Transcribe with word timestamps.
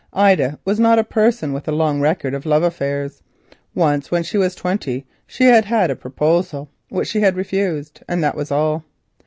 Ida 0.13 0.57
was 0.65 0.79
not 0.79 0.97
a 0.97 1.03
person 1.03 1.53
with 1.53 1.67
a 1.67 1.71
long 1.71 2.01
record 2.01 2.33
of 2.33 2.47
love 2.47 2.63
affairs. 2.63 3.21
Once, 3.75 4.09
when 4.09 4.23
she 4.23 4.35
was 4.35 4.55
twenty, 4.55 5.05
she 5.27 5.43
had 5.43 5.63
received 5.69 5.91
a 5.91 5.95
proposal 5.95 6.69
which 6.89 7.07
she 7.07 7.19
had 7.21 7.35
refused, 7.37 8.01
and 8.09 8.23
that 8.23 8.33
was 8.33 8.51
all. 8.51 8.83